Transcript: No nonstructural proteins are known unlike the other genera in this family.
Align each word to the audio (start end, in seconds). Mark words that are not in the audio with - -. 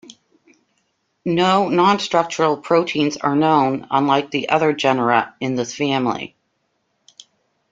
No 1.25 1.67
nonstructural 1.67 2.63
proteins 2.63 3.17
are 3.17 3.35
known 3.35 3.85
unlike 3.91 4.31
the 4.31 4.49
other 4.49 4.73
genera 4.73 5.35
in 5.39 5.53
this 5.53 5.75
family. 5.75 6.35